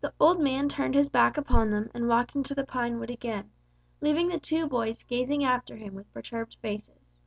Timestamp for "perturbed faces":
6.14-7.26